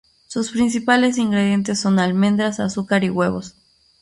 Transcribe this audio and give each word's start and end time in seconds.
Sus 0.25 0.49
principales 0.49 1.19
ingredientes 1.19 1.79
son 1.79 1.99
almendras, 1.99 2.59
azúcar 2.59 3.03
y 3.03 3.11
huevos. 3.11 3.53